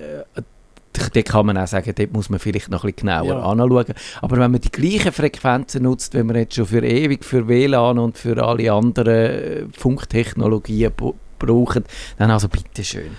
[0.94, 3.40] Dort kann man auch sagen, dort muss man vielleicht noch ein bisschen genauer Ja.
[3.42, 3.94] anschauen.
[4.22, 7.98] Aber wenn man die gleichen Frequenzen nutzt, wie man jetzt schon für ewig für WLAN
[8.00, 10.92] und für alle anderen äh, Funktechnologien
[11.40, 11.86] brauchen,
[12.18, 13.12] dann also bitteschön.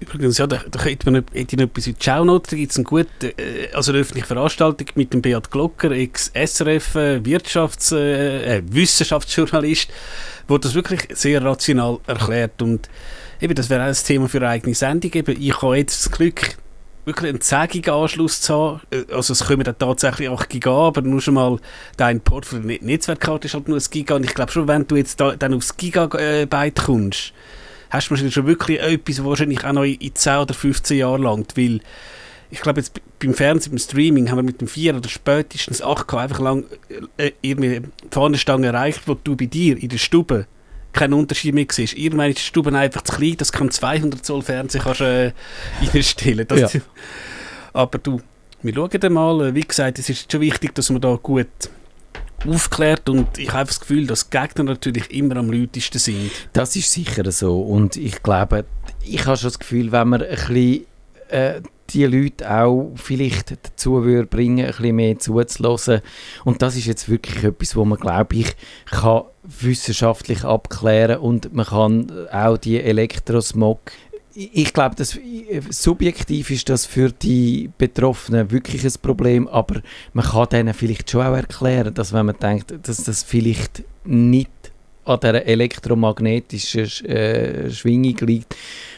[0.00, 2.04] Übrigens, ja, da, da hätte, man, hätte ich noch etwas in die.
[2.04, 6.94] Da gibt es eine gute, äh, also eine öffentliche Veranstaltung mit dem Beat Glocker, ex-SRF,
[6.94, 9.88] äh, Wirtschafts-, äh, Wissenschaftsjournalist,
[10.46, 12.62] wo das wirklich sehr rational erklärt.
[12.62, 12.88] Und
[13.40, 15.10] eben, das wäre auch ein Thema für eine eigene Sendung.
[15.12, 16.56] Eben, ich habe jetzt das Glück,
[17.08, 18.80] wirklich einen 10 Giga Anschluss zu haben.
[18.90, 21.58] Äh, Also es kommen dann tatsächlich 8 Giga, aber nur schon mal
[21.96, 24.14] dein Port für die Netzwerkkarte ist halt nur ein Giga.
[24.14, 27.32] Und ich glaube schon, wenn du jetzt da, dann aufs Gigabyte kommst,
[27.90, 30.98] hast du wahrscheinlich schon wirklich etwas, was wahrscheinlich auch noch in in 10 oder 15
[30.98, 31.80] Jahren langt, weil
[32.50, 36.18] ich glaube jetzt beim Fernsehen, beim Streaming haben wir mit dem 4 oder spätestens 8K
[36.18, 36.64] einfach lang
[37.16, 40.46] äh, irgendwie die Fahnenstange erreicht, wo du bei dir in der Stube
[40.92, 41.94] keinen Unterschied mehr siehst.
[41.94, 45.32] Irgendwann ist die Stube einfach zu klein, das kann 200 Zoll Fernsehen kannst, äh,
[45.94, 46.46] reinstellen.
[46.46, 46.80] Das, Ja.
[47.72, 48.20] Aber du,
[48.62, 51.48] wir schauen mal, äh, wie gesagt, es ist schon wichtig, dass man da gut
[52.46, 56.30] aufklärt und ich habe das Gefühl, dass Gegner natürlich immer am lautesten sind.
[56.52, 57.60] Das ist sicher so.
[57.60, 58.64] Und ich glaube,
[59.02, 60.86] ich habe schon das Gefühl, wenn man ein bisschen
[61.28, 66.00] äh, die Leute auch vielleicht dazu würde bringen, ein bisschen mehr zuzulassen.
[66.44, 71.66] Und das ist jetzt wirklich etwas, wo man, glaube ich, kann wissenschaftlich abklären und man
[71.66, 73.92] kann auch die Elektrosmog
[74.34, 75.18] ich glaube, das,
[75.70, 79.80] subjektiv ist das für die Betroffenen wirklich ein Problem, aber
[80.12, 84.50] man kann denen vielleicht schon auch erklären, dass wenn man denkt, dass das vielleicht nicht
[85.08, 88.56] an dieser elektromagnetischen Sch- äh, Schwingung liegt,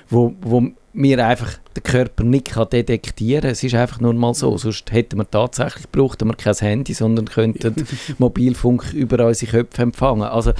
[0.08, 3.50] wo, wo mir einfach der Körper nicht kann detektieren kann.
[3.52, 4.56] Es ist einfach nur mal so.
[4.58, 7.74] Sonst hätten wir tatsächlich brauchten wir kein Handy, sondern könnten
[8.18, 10.22] Mobilfunk über unsere Köpfe empfangen.
[10.24, 10.52] Also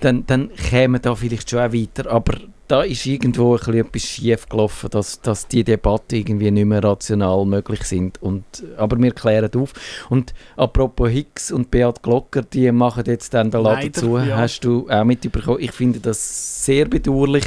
[0.00, 2.08] dann, dann kämen da vielleicht schon auch weiter.
[2.10, 2.34] Aber
[2.72, 6.82] da ist irgendwo ein bisschen etwas schief gelaufen, dass, dass die Debatten irgendwie nicht mehr
[6.82, 8.22] rational möglich sind.
[8.22, 8.44] Und,
[8.78, 9.74] aber wir klären auf.
[10.08, 14.16] Und apropos Hicks und Beat Glocker, die machen jetzt dann den Laden Leider, zu.
[14.16, 14.38] ja.
[14.38, 15.58] Hast du auch mitbekommen?
[15.60, 17.44] Ich finde das sehr bedauerlich.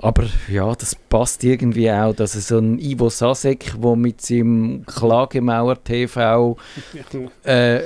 [0.00, 5.82] Aber ja, das passt irgendwie auch, dass so ein Ivo Sasek, der mit seinem Klagemauer
[5.82, 6.58] TV
[7.44, 7.80] äh,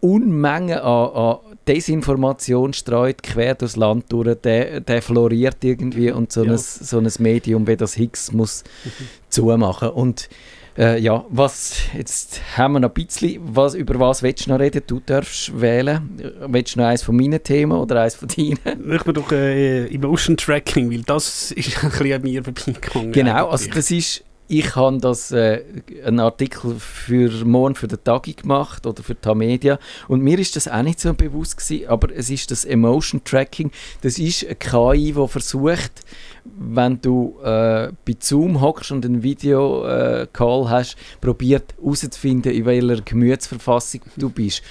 [0.00, 6.44] Unmengen an, an Desinformation streut, quer durchs Land durch, der, der floriert irgendwie und so,
[6.44, 6.52] Ja.
[6.52, 8.64] ein, so ein Medium wie das Higgs muss
[9.30, 9.88] zumachen.
[9.90, 10.28] Und
[10.76, 14.58] äh, ja, was, jetzt haben wir noch ein bisschen, was, über was willst du noch
[14.58, 14.82] reden?
[14.86, 16.10] Du darfst wählen.
[16.48, 18.58] Willst du noch eins von meinen Themen oder eins von deinen?
[18.92, 23.12] Ich bin doch äh, Emotion Tracking, weil das ist ein bisschen an mir vorbeigegangen.
[23.12, 23.74] Genau, also eigentlich.
[23.74, 25.62] das ist ich habe das äh,
[26.04, 29.78] einen Artikel für morgen für den Tagi gemacht oder für die Media
[30.08, 33.70] und mir ist das auch nicht so bewusst gewesen, aber es ist das Emotion Tracking.
[34.02, 36.02] Das ist eine KI, die versucht,
[36.44, 43.00] wenn du äh, bei Zoom hockst und einen Video-Call äh, hast, probiert herauszufinden, in welcher
[43.00, 44.62] Gemütsverfassung du bist.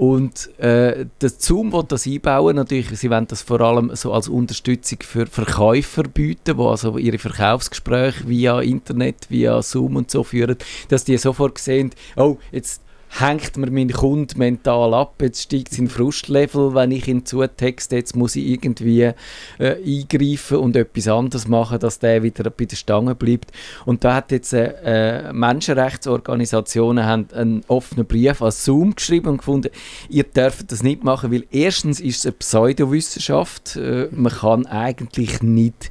[0.00, 2.56] Und äh, der Zoom will das einbauen.
[2.56, 7.18] Natürlich, sie wollen das vor allem so als Unterstützung für Verkäufer bieten, die also ihre
[7.18, 10.56] Verkaufsgespräche via Internet, via Zoom und so führen,
[10.88, 12.80] dass die sofort sehen, oh, jetzt
[13.18, 18.14] hängt mir mein Kunde mental ab, jetzt steigt sein Frustlevel, wenn ich ihn zutexte, jetzt
[18.14, 19.14] muss ich irgendwie äh,
[19.58, 23.50] eingreifen und etwas anderes machen, dass der wieder bei der Stange bleibt.
[23.84, 29.38] Und da hat jetzt äh, äh Menschenrechtsorganisationen haben einen offenen Brief an Zoom geschrieben und
[29.38, 29.70] gefunden,
[30.08, 35.42] ihr dürft das nicht machen, weil erstens ist es eine Pseudowissenschaft, äh, man kann eigentlich
[35.42, 35.90] nicht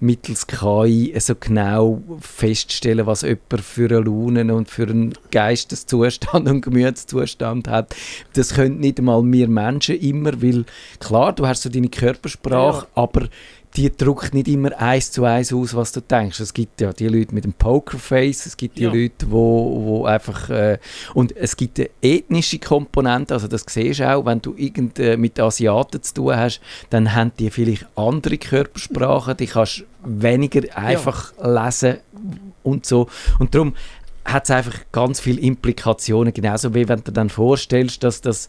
[0.00, 6.60] mittels KI so genau feststellen, was jemand für eine Laune und für einen Geisteszustand und
[6.62, 7.94] Gemütszustand hat.
[8.34, 10.64] Das können nicht einmal wir Menschen immer, weil
[11.00, 13.02] klar, du hast so deine Körpersprache, ja.
[13.02, 13.28] aber
[13.76, 16.40] die drückt nicht immer eins zu eins aus, was du denkst.
[16.40, 18.92] Es gibt ja die Leute mit dem Pokerface, es gibt die ja.
[18.92, 20.78] Leute, wo, wo einfach äh,
[21.12, 25.18] und es gibt eine ethnische Komponente, also das siehst du auch, wenn du irgend äh,
[25.18, 31.34] mit Asiaten zu tun hast, dann haben die vielleicht andere Körpersprachen, die kannst weniger einfach
[31.38, 31.66] ja.
[31.66, 31.98] lesen
[32.62, 33.08] und so
[33.38, 33.74] und darum
[34.24, 38.48] hat es einfach ganz viele Implikationen, genauso wie wenn du dir dann vorstellst, dass das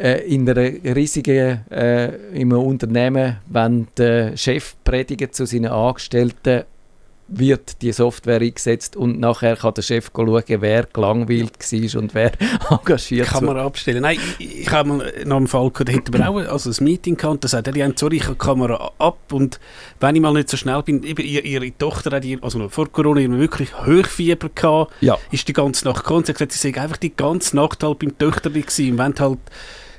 [0.00, 6.64] äh, in einer riesigen äh, im Unternehmen, wenn der Chef predigt zu seinen Angestellten,
[7.26, 12.32] wird die Software eingesetzt und nachher kann der Chef schauen, wer gelangweilt war und wer
[12.70, 14.02] engagiert Kann man abstellen.
[14.02, 16.84] Nein, ich, ich habe mal nach einem Fall gehabt, da hätten wir auch also ein
[16.84, 19.58] Meeting gehabt und da sagt er, ja, sorry, ich habe die Kamera ab und
[20.00, 22.70] wenn ich mal nicht so schnell bin, eben ihre, ihre Tochter hat, ihr, also noch
[22.70, 25.16] vor Corona, wirklich Hochfieber gehabt, ja.
[25.30, 27.82] ist die ganze Nacht gekommen und sie hat gesagt, sie sei einfach die ganze Nacht
[27.82, 29.38] halt beim Töchter gewesen und wenn halt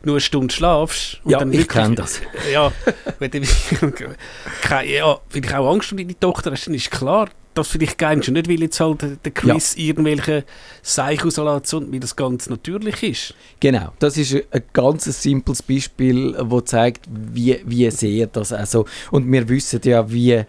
[0.05, 1.19] nur eine Stunde schlafst.
[1.23, 2.21] Und ja, dann ich kenne das.
[2.51, 2.71] Ja,
[3.19, 3.39] wenn du,
[4.85, 8.27] ja, wenn ich auch Angst um deine Tochter hast, dann ist klar, dass vielleicht gehst
[8.27, 9.85] du nicht, weil jetzt halt der Chris ja.
[9.85, 10.43] irgendwelche
[10.81, 13.33] Seich rauslässt, sondern wie das ganz natürlich ist.
[13.59, 19.31] Genau, das ist ein ganz simples Beispiel, das zeigt, wie, wie sehr das also und
[19.31, 20.43] wir wissen ja, wie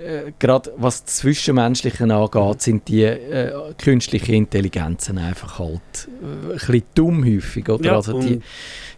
[0.00, 5.80] äh, gerade was das Zwischenmenschliche angeht, sind die äh, künstlichen Intelligenzen einfach halt
[6.22, 7.68] äh, ein bisschen dumm häufig.
[7.68, 7.84] Oder?
[7.84, 8.40] Ja, also die,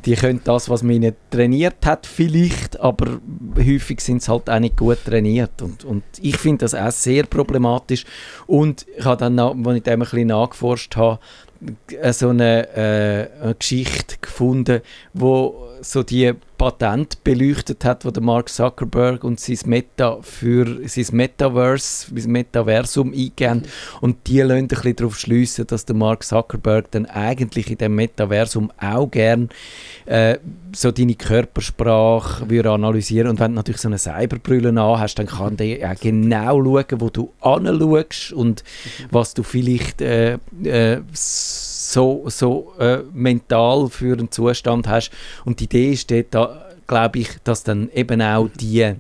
[0.05, 3.21] die können das, was man ihnen trainiert hat, vielleicht, aber
[3.57, 5.61] häufig sind sie halt auch nicht gut trainiert.
[5.61, 8.05] Und, und ich finde das auch sehr problematisch.
[8.47, 11.19] Und ich habe dann, als ich dem ein bisschen nachgeforscht habe,
[11.91, 14.81] äh, so eine, äh, eine Geschichte gefunden,
[15.13, 16.33] wo so die
[16.63, 23.13] Patent beleuchtet hat, wo der Mark Zuckerberg und sein Meta für sein Metaverse, sein Metaversum
[23.13, 23.65] eingehen
[24.01, 27.97] und die lassen ein bisschen darauf schliessen, dass der Mark Zuckerberg dann eigentlich in dem
[27.97, 29.49] Metaversum auch gern
[30.07, 30.39] äh,
[30.73, 33.31] so deine Körpersprache würde analysieren.
[33.31, 37.11] Und wenn du natürlich so eine Cyberbrille hast, dann kann der auch genau schauen, wo
[37.11, 38.63] du anschaust und
[39.11, 41.01] was du vielleicht äh, äh,
[41.93, 45.11] so, so äh, mental für einen Zustand hast.
[45.45, 48.95] Und die Idee ist dort, glaube ich, dass dann eben auch die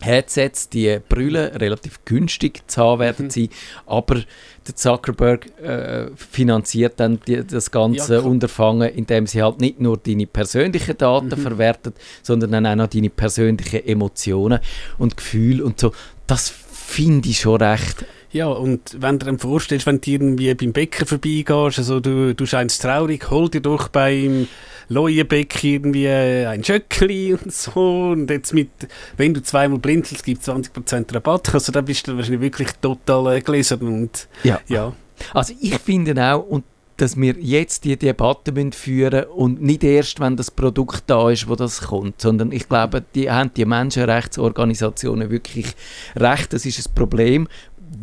[0.00, 3.30] Headsets, die Brüllen relativ günstig zu haben werden mhm.
[3.30, 3.48] sein,
[3.86, 4.22] aber
[4.66, 9.96] der Zuckerberg äh, finanziert dann die, das ganze ja, Unterfangen, indem sie halt nicht nur
[9.96, 11.38] deine persönlichen Daten mhm.
[11.38, 14.60] verwertet, sondern dann auch noch deine persönlichen Emotionen
[14.98, 15.92] und Gefühle und so.
[16.26, 20.72] Das finde ich schon recht ja, und wenn du dir vorstellst, wenn du irgendwie beim
[20.72, 24.48] Bäcker vorbeigehst, also du, du scheinst traurig, hol dir doch beim
[24.88, 28.70] Leuenbeck irgendwie ein Schöckli und so und jetzt mit,
[29.16, 33.36] wenn du zweimal blinzelst, gibt es 20% Rabatt, also da bist du wahrscheinlich wirklich total
[33.36, 34.60] äh, gelesen und ja.
[34.68, 34.92] ja.
[35.34, 36.64] Also ich finde auch, und
[36.98, 41.54] dass wir jetzt die Debatte führen und nicht erst, wenn das Produkt da ist, wo
[41.54, 45.74] das kommt, sondern ich glaube, die haben die Menschenrechtsorganisationen wirklich
[46.16, 46.52] recht.
[46.52, 47.48] Das ist ein Problem,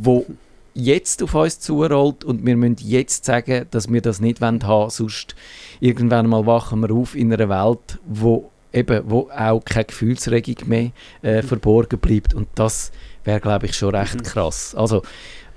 [0.01, 0.25] wo
[0.73, 4.89] jetzt auf uns zurollt und wir müssen jetzt sagen, dass wir das nicht haben wollen,
[4.89, 5.35] sonst
[5.79, 10.91] irgendwann mal wachen wir auf in einer Welt, wo eben wo auch keine Gefühlsregung mehr
[11.23, 11.47] äh, mhm.
[11.47, 12.91] verborgen bleibt und das
[13.23, 14.23] wäre glaube ich schon recht mhm.
[14.23, 14.75] krass.
[14.75, 15.01] Also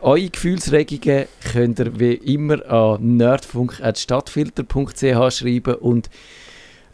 [0.00, 6.08] eure Gefühlsregungen könnt ihr wie immer an nerdfunk.stadtfilter.ch schreiben und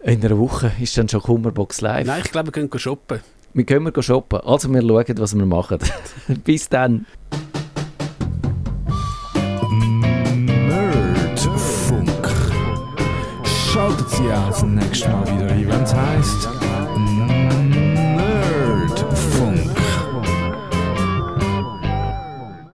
[0.03, 2.07] in einer Woche ist dann schon Kummerbox live.
[2.07, 3.20] Nein, ich glaube, wir gehen shoppen.
[3.54, 4.40] Wir gehen wir shoppen.
[4.40, 5.78] Also wir schauen, was wir machen.
[6.44, 7.06] Bis dann.
[10.44, 12.10] Nerdfunk.
[13.44, 16.63] Schaltet Sie auch zum nächsten Mal wieder wenn es heisst...